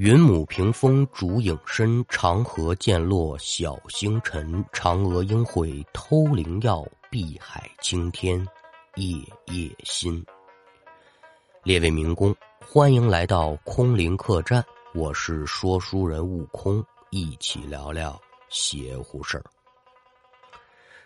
[0.00, 4.64] 云母屏风烛影深，长河渐落晓星沉。
[4.72, 8.40] 嫦娥应悔偷灵药，碧海青天
[8.94, 9.14] 夜
[9.54, 10.24] 夜心。
[11.62, 12.34] 列位民工，
[12.66, 19.44] 欢迎来到空灵客栈，我是说书人悟空，一起聊聊邪乎事儿。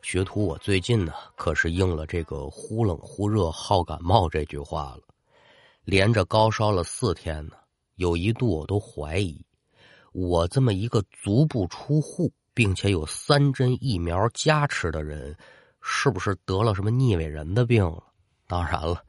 [0.00, 5.00] 学徒，我最近呢可是应了这个“忽冷忽热好感冒”这句话了，
[5.84, 7.52] 连着高烧了四天呢。
[7.98, 9.44] 有一度我都怀疑，
[10.12, 15.36] 我这么一个足不出户，并且有三针疫苗加持的人，
[15.82, 18.04] 是不是得了什么腻味人的病了？
[18.46, 19.02] 当然了，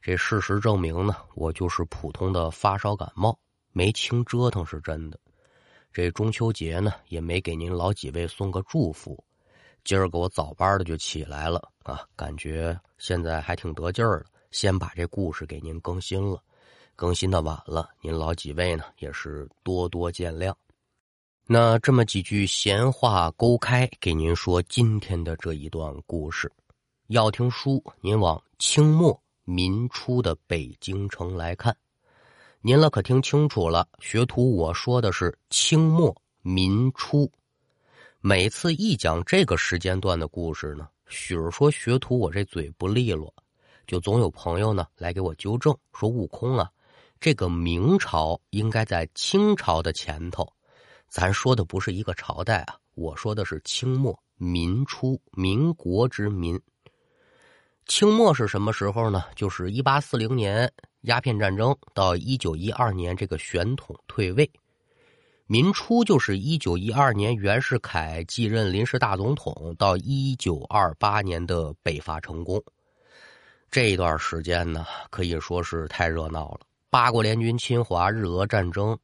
[0.00, 3.36] 这事实证明呢，我就是普通的发烧感冒，
[3.72, 5.18] 没轻折腾是真的。
[5.92, 9.20] 这中秋节呢，也没给您老几位送个祝福。
[9.82, 16.40] 今儿个我早班的就起来了啊，感觉现在还挺得劲儿的，先把这故事给您更新了。
[16.96, 20.54] 更新的晚了，您老几位呢也是多多见谅。
[21.46, 26.50] 那这么几句闲话勾开，给您说今天的这一段故事。
[27.08, 31.76] 要听书，您往清末民初的北京城来看。
[32.62, 37.30] 您了可听清楚了，学徒我说的是清末民初。
[38.20, 43.32] 每次一讲这个时间段的故事呢，许说学徒我这嘴不利落，
[43.86, 46.68] 就总有朋友呢来给我纠正，说悟空啊。
[47.18, 50.46] 这个明朝应该在清朝的前头，
[51.08, 56.60] 咱说的不是一个朝代啊，我说的是清末民初，民国之民。
[57.86, 59.24] 清末是什么时候呢？
[59.34, 60.70] 就是一八四零年
[61.02, 64.50] 鸦片战争到一九一二年这个宣统退位。
[65.46, 72.62] 民初就是一九一二年袁世凯继任临时大总统到一九二八年的北伐成功。
[73.70, 76.60] 这一段时间呢，可以说是太热闹了。
[76.96, 78.98] 八国联军侵华、日俄战争、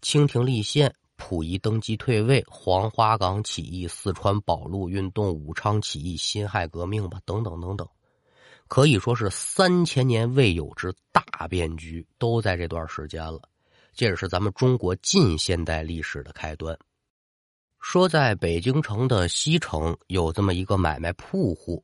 [0.00, 7.86] 清廷立宪、溥仪登基退位、黄花岗起义、四川保路运动、武昌起义、辛亥革命吧，等等等等，
[8.66, 13.42] 可以说是三千年未有之大变局，都在这段时间了。
[13.92, 16.74] 这也是咱们中国近现代历史的开端。
[17.78, 21.82] 说在北京城的西城有这么一个买卖铺户，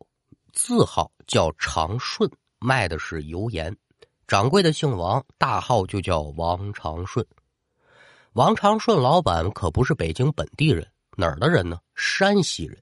[0.55, 2.31] 字号叫长顺，
[2.61, 3.77] 卖的是油盐。
[4.31, 7.27] 掌柜的姓王，大号就叫王长顺。
[8.35, 10.87] 王长顺老板可不是北京本地人，
[11.17, 11.81] 哪儿的人呢？
[11.97, 12.81] 山西人。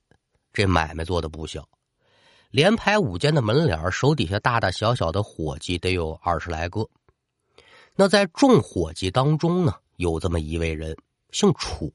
[0.52, 1.66] 这买卖做的不小，
[2.50, 6.86] 连排五间的门脸手底下大大小小的伙计得有二十来个。
[7.94, 10.94] 那在众伙计当中呢，有这么一位人，
[11.30, 11.90] 姓楚，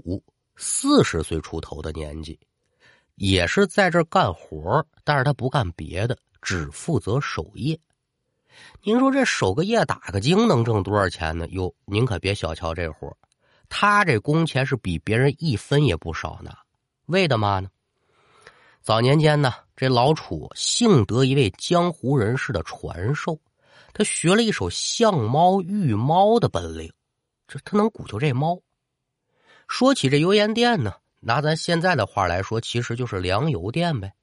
[0.56, 2.40] 四十岁出头的年纪，
[3.18, 7.80] 也是在这干活，但是他不干别的，只负责守夜。
[8.84, 11.48] 您说这守个夜打个更能挣多少钱呢？
[11.50, 13.16] 哟，您可别小瞧这活
[13.70, 16.52] 他这工钱是比别人一分也不少呢。
[17.06, 17.70] 为的嘛呢？
[18.82, 23.40] 早年间呢，这老楚幸得一位江湖人士的传授，
[23.94, 26.92] 他学了一手相猫御猫的本领，
[27.48, 28.60] 这他能鼓就这猫。
[29.68, 34.14] 说起这油盐店呢，拿咱现在的话来说，其实就是粮油店呗。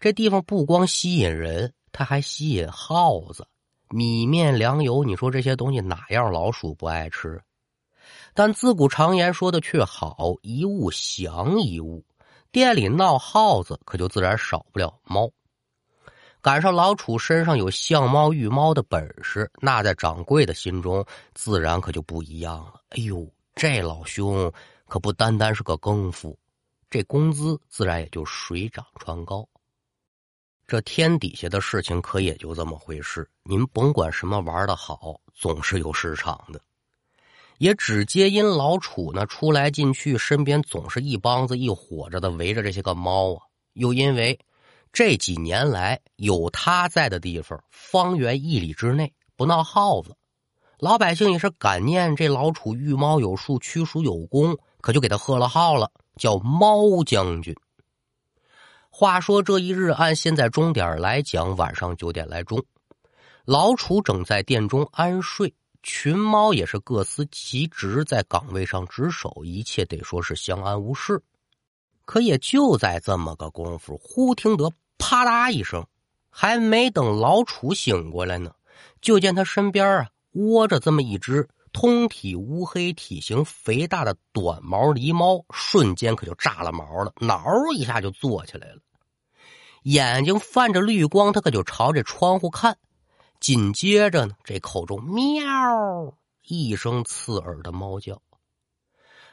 [0.00, 3.46] 这地方不光吸引人，它还吸引耗子。
[3.92, 7.38] 米面粮油，你说这些东西哪样老鼠不爱吃？
[8.32, 12.02] 但自古常言说的却好，一物降一物。
[12.50, 15.30] 店里闹耗子，可就自然少不了猫。
[16.40, 21.04] 赶上老楚身上有相猫御猫的本事，那在掌柜的心中
[21.34, 22.80] 自然可就不一样了。
[22.88, 24.50] 哎呦，这老兄
[24.86, 26.38] 可不单单是个更夫，
[26.88, 29.46] 这工资自然也就水涨船高。
[30.72, 36.58] 这天底下的事情可也就这么回事，您甭管什么玩的好，总是有市场的。
[37.58, 43.42] 也只皆因老楚呢出来进去，身边总是一帮子一伙着的围着这些个猫啊。
[43.74, 44.40] 又因为
[44.94, 50.16] 这几年来有他在的地方，方圆一里之内不闹耗子，
[50.78, 57.54] 老百姓也是感念这老楚御猫有术，驱鼠有功，可就给他贺了号了，叫猫将军。
[58.94, 62.62] 话说这一日，按现在钟点来讲，晚上九点来钟，
[63.46, 71.22] 老楚正在店中安睡，群猫也是各司其职，在岗位上值守，一切得说是相安无事。
[72.04, 75.86] 可也就在这么个功夫，忽听得啪嗒一声，
[76.28, 78.52] 还没等老楚醒过来呢，
[79.00, 81.48] 就见他身边啊窝着这么一只。
[81.72, 87.42] 通体乌黑、体型肥大的短毛狸猫，瞬间可就炸了毛了，挠
[87.74, 88.78] 一下就坐起来了，
[89.84, 92.76] 眼睛泛着绿光，他可就朝这窗户看。
[93.40, 96.14] 紧接着呢，这口中喵
[96.46, 98.20] 一声刺耳的猫叫，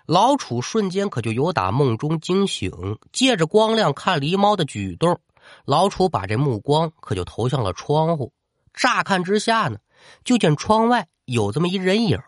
[0.06, 5.20] 老楚瞬间可就由打梦中惊醒，借着光亮看狸猫的举动。
[5.66, 8.34] 老楚把这目光可就投向了窗户，
[8.74, 9.78] 乍看之下呢，
[10.24, 12.20] 就见窗外有这么一人影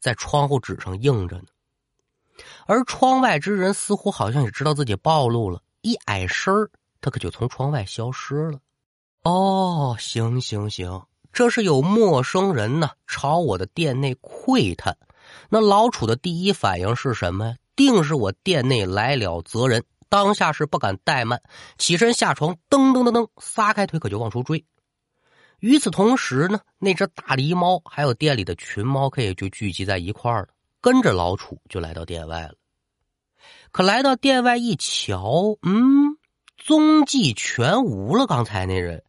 [0.00, 1.44] 在窗户纸上映着呢。
[2.66, 6.54] 而窗外之人似乎好像也知道自己暴露了，一矮身
[7.00, 8.58] 他可就从窗外消失了。
[9.22, 14.96] 哦，行行行，这是有陌生人呢，朝我的店内窥探。
[15.48, 17.56] 那老楚的第一反应是什么呀？
[17.74, 19.84] 定是我店内来了责人。
[20.08, 21.42] 当下是不敢怠慢，
[21.76, 24.64] 起身下床，噔噔噔噔，撒开腿可就往出追。
[25.60, 30.48] 与此同时呢，那只大狸猫还有店里的群猫，可也就聚集在一块儿了，
[30.80, 32.54] 跟着老楚就来到店外了。
[33.72, 36.16] 可来到店外一瞧，嗯，
[36.56, 38.26] 踪迹全无了。
[38.26, 39.02] 刚才那人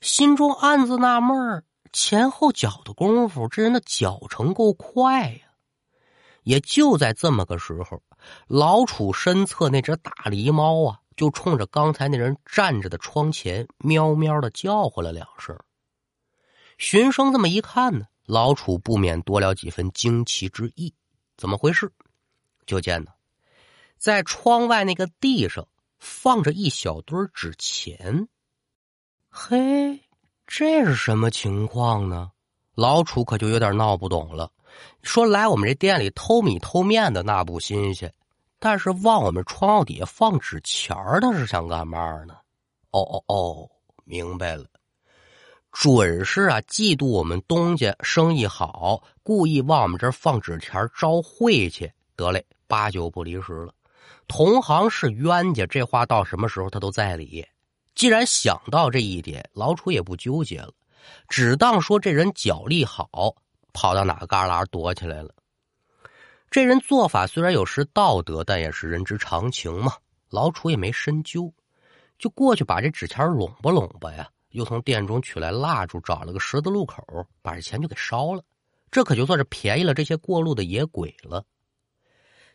[0.00, 5.38] 心中暗自纳闷前后脚的功夫，这人的脚程够快呀。
[6.42, 8.02] 也就在这么个时候，
[8.46, 15.58] 老楚身侧那只大狸猫啊，就冲着刚才那人站着的窗前喵喵的叫唤了两声。
[16.86, 20.92] 寻声这么一看呢，老楚不免多了几分惊奇之意。
[21.34, 21.90] 怎么回事？
[22.66, 23.10] 就见呢，
[23.96, 25.66] 在窗外那个地上
[25.98, 28.28] 放着一小堆纸钱。
[29.30, 29.98] 嘿，
[30.46, 32.32] 这是什么情况呢？
[32.74, 34.52] 老楚可就有点闹不懂了。
[35.02, 38.12] 说来我们这店里偷米偷面的那不新鲜，
[38.58, 42.34] 但是往我们窗户底下放纸钱儿，他是想干嘛呢？
[42.90, 43.70] 哦哦哦，
[44.04, 44.66] 明白了，
[45.74, 51.90] 准是啊，嫉妒我们东家生意好，故意往我们这儿放纸钱招晦气。
[52.14, 53.74] 得嘞，八九不离十了。
[54.28, 57.44] 同行是冤家，这话到什么时候他都在理。
[57.96, 60.70] 既然想到这一点，老楚也不纠结了，
[61.28, 63.34] 只当说这人脚力好。
[63.72, 65.34] 跑到哪旮旯躲起来了？
[66.52, 69.92] 这人做法虽然有失道德，但也是人之常情嘛。
[70.30, 71.52] 老楚也没深究，
[72.16, 77.04] 就过去把这纸钱拢吧拢吧呀，又从店中取来蜡烛，找了个十字路口，
[77.42, 78.42] 把这钱就给烧了。
[78.88, 81.44] 这可就算是便宜了这些过路的野鬼了。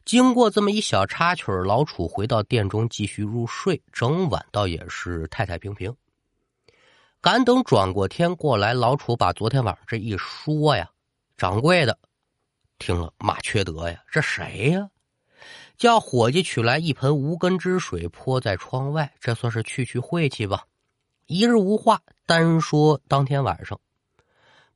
[0.05, 3.83] 经过这么一小插曲，老楚回到店中继续入睡。
[3.91, 5.93] 整晚倒也是太太平平。
[7.19, 10.89] 赶等转过天过来，老楚把昨天晚上这一说呀。
[11.35, 11.99] 掌柜的
[12.77, 14.01] 听了骂缺德呀！
[14.09, 14.89] 这谁呀？
[15.77, 20.65] 叫伙计取来一盆无根之水泼在窗外，这算是去去晦气吧。
[21.29, 23.79] 一日无话，单说当天晚上，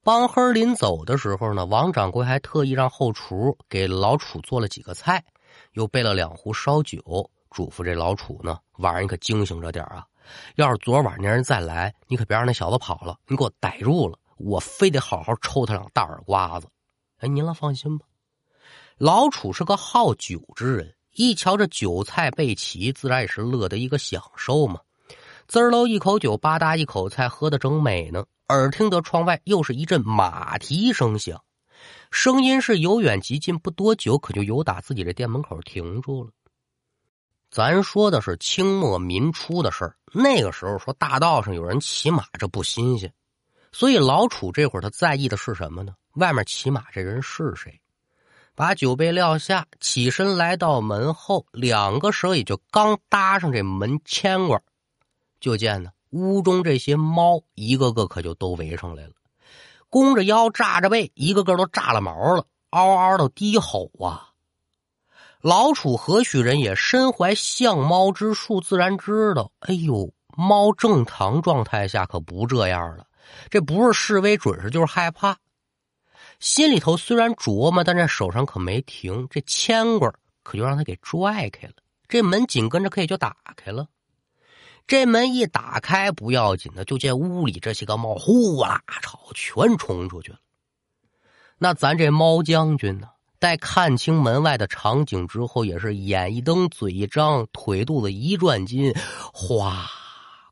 [0.04, 5.26] 帮黑临走的时候呢，王掌柜还特意让后厨给老楚做了几个菜，
[5.72, 7.02] 又备了两壶烧酒，
[7.50, 10.06] 嘱咐这老楚呢，晚上你可惊醒着点啊！
[10.54, 14.20] 要是昨晚那人再来，你可别让那小子跑了，你给我逮住了。
[14.38, 16.68] 我非得好好抽他两大耳刮子，
[17.18, 18.06] 哎，您了放心吧。
[19.00, 24.80] 老楚是个好酒之人，一瞧这酒菜备齐，自然也是乐得一个享受嘛。
[25.54, 28.26] 滋儿喽一口酒，吧嗒一口菜，喝得正美呢。
[28.48, 31.44] 耳听得窗外又是一阵马蹄声响，
[32.10, 36.32] 声音是由远及近，不多久可就由打自己的店门口停住了。
[37.52, 43.14] 咱说的是清末民初的事儿，那个时候说大道上有人骑马，这不新鲜。
[43.72, 45.94] 所以老楚这会儿他在意的是什么呢？
[46.14, 47.80] 外面骑马这人是谁？
[48.56, 54.60] 把酒杯撂下，起身来到门后，两个手也就刚搭上这门牵挂，
[55.44, 59.12] 就见呢屋中这些猫一个个可就都围上来了，
[59.90, 64.30] 弓着腰，炸着背，一个个都炸了毛了，嗷嗷的低吼啊！
[65.42, 66.76] 老楚何许人也？
[66.76, 73.06] 身怀相猫之术，自然知道，哎呦，猫正常状态下可不这样了。
[73.50, 75.38] 这不是示威，准是就是害怕。
[76.40, 79.28] 心里头虽然琢磨，但这手上可没停。
[79.30, 81.74] 这牵挂可就让他给拽开了。
[82.08, 83.88] 这门紧跟着可以就打开了。
[84.86, 90.40] 这门一打开不要紧的，就见屋里这些个猫呼啦朝全冲出去了。
[91.58, 93.08] 那咱这猫将军呢，
[93.40, 98.94] 待看清门外的场景之后，也是眼一瞪，嘴一张，腿肚子一转筋，
[99.34, 99.90] 哗，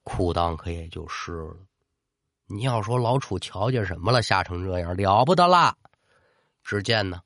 [0.04, 1.58] 裤裆可也就湿了。
[2.48, 4.22] 你要说老楚瞧见什么了？
[4.22, 5.76] 吓成这样了不得啦！
[6.64, 7.22] 只见呢，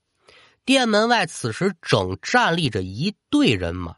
[0.66, 3.96] 店门外此时正站立着一队人马，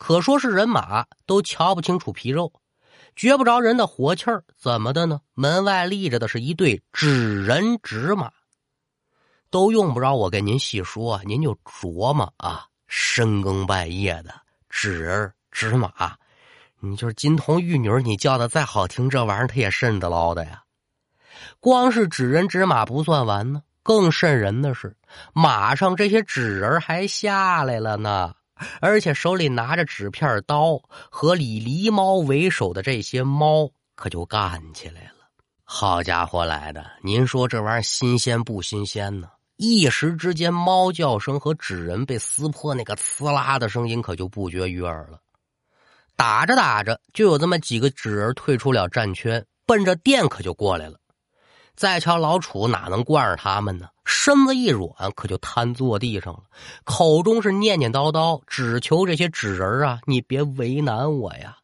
[0.00, 2.50] 可说是人马都瞧不清楚皮肉，
[3.14, 4.42] 觉不着人的活气儿。
[4.56, 5.20] 怎么的呢？
[5.34, 8.32] 门外立着的是一对纸人纸马，
[9.50, 14.32] 都用不着我跟您细说，您就琢磨啊，深更半夜的
[14.70, 16.16] 纸人纸马，
[16.80, 20.62] 你就是金童玉女，你叫的再好听，这玩意儿它也瘆得捞的呀。
[21.60, 24.96] 光是纸人纸马不算完呢，更瘆人的是，
[25.34, 28.34] 马上这些纸人还下来了呢，
[28.80, 35.14] 而且手里拿着纸片刀，和以狸猫为首的这些猫可就干起来了。
[35.64, 39.28] 好家伙来的，您说这玩意儿新鲜不新鲜呢？
[39.56, 45.18] 一时之间，猫叫声和纸人被撕破那个呲啦的声音可就不绝于耳了。
[46.16, 50.99] 打着打着，就有这么几个纸人退出了战圈，奔着店可就过来了。
[51.74, 53.88] 再瞧老楚哪能惯着他们呢？
[54.04, 56.42] 身子一软，可就瘫坐地上了，
[56.84, 61.58] 口中是念念叨叨，只求这些纸人啊，你别为难我呀。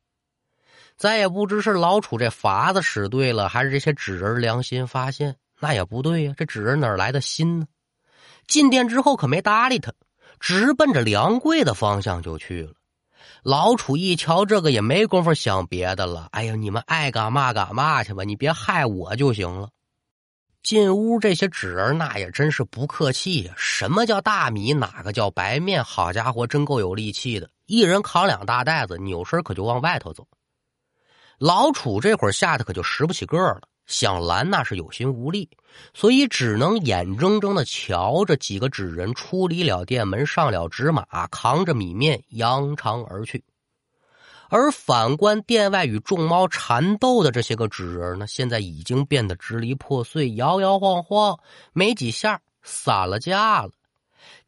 [0.97, 6.35] 咱也不知是老楚这法子使对了，还是这些纸人良心发现，那也不对呀。
[6.37, 7.67] 这纸人哪来的心呢？
[8.47, 9.93] 进店之后可没搭理他，
[10.41, 12.73] 直奔着梁柜的方向就去了。
[13.43, 16.29] 老楚一瞧这个，也没工夫想别的了。
[16.31, 19.69] 哎呀，你们爱干嘛干嘛去吧，你别害我就行了。
[20.67, 23.55] 进屋，这些纸人那也真是不客气呀。
[23.57, 24.73] 什么叫大米？
[24.73, 25.85] 哪个叫白面？
[25.85, 27.49] 好家伙，真够有力气的！
[27.67, 30.27] 一人扛两大袋子，扭身可就往外头走。
[31.39, 35.49] 老楚这会儿吓得可就拾不起个儿了，想拦那是有心无力，
[35.95, 43.45] 所以只能眼睁睁的瞧着几个纸人出离了店门，上了纸马，扛着米面扬长而去。
[44.49, 51.39] 而反观殿外与众猫缠斗的这些个纸人呢，现在已经变得支离破碎，摇摇晃晃，
[51.73, 53.71] 没几下散了架了。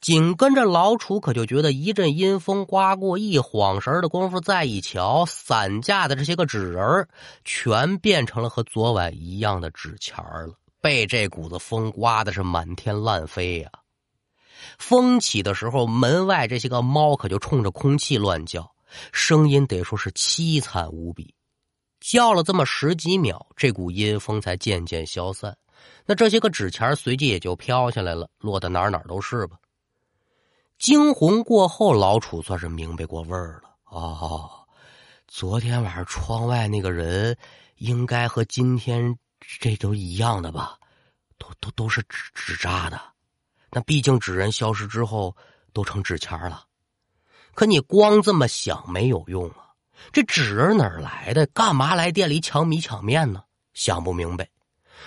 [0.00, 7.08] 紧跟着老楚可就觉得一阵阴风刮过，一晃神的功夫，再一瞧，散架的这些个纸人
[7.44, 13.70] 全变成了和昨晚一样的纸钱了，被这股子风刮的是满天乱飞呀！
[14.78, 18.70] 风起的时候，门外这些个猫可就冲着空气乱叫，
[19.12, 21.34] 声音得说是凄惨无比。
[22.00, 25.56] 叫了这么十几秒，这股阴风才渐渐消散，
[26.06, 29.56] 那这些个纸钱随即也就飘下来了，落得哪哪都是吧。
[30.78, 33.70] 惊魂过后，老楚算是明白过味儿了。
[33.86, 34.48] 哦，
[35.26, 37.36] 昨天晚上窗外那个人，
[37.78, 39.18] 应该和今天
[39.60, 40.78] 这都一样的吧？
[41.36, 43.00] 都都都是纸纸扎的。
[43.70, 45.36] 那毕竟纸人消失之后
[45.72, 46.64] 都成纸钱了。
[47.58, 49.74] 可你光这么想没有用啊！
[50.12, 51.44] 这纸人哪儿来的？
[51.46, 53.42] 干嘛来店里抢米抢面呢？
[53.74, 54.48] 想不明白。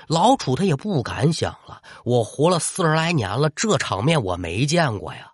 [0.07, 1.81] 老楚他也不敢想了。
[2.03, 5.30] 我活了四十来年了，这场面我没见过呀。